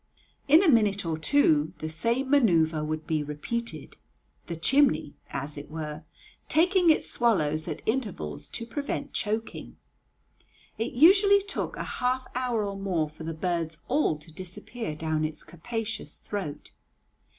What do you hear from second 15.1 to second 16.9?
its capacious throat.